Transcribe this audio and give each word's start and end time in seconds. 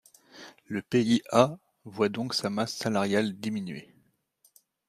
Le 0.65 0.81
pays 0.81 1.21
A 1.29 1.55
voit 1.85 2.09
donc 2.09 2.33
sa 2.33 2.49
masse 2.49 2.73
salariale 2.75 3.37
diminuer. 3.39 3.93